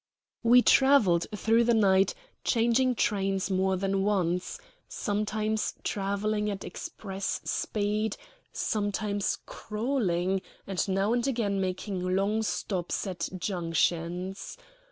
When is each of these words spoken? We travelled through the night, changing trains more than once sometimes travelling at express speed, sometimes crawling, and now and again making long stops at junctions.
We 0.41 0.63
travelled 0.63 1.27
through 1.35 1.65
the 1.65 1.75
night, 1.75 2.15
changing 2.43 2.95
trains 2.95 3.51
more 3.51 3.77
than 3.77 4.01
once 4.03 4.57
sometimes 4.87 5.75
travelling 5.83 6.49
at 6.49 6.63
express 6.63 7.39
speed, 7.43 8.17
sometimes 8.51 9.37
crawling, 9.45 10.41
and 10.65 10.89
now 10.89 11.13
and 11.13 11.27
again 11.27 11.61
making 11.61 11.99
long 12.15 12.41
stops 12.41 13.05
at 13.05 13.29
junctions. 13.37 14.57